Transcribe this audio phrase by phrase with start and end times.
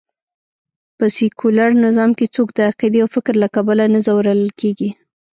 [0.97, 4.89] په سکیولر نظام کې څوک د عقېدې او فکر له کبله نه ځورول کېږي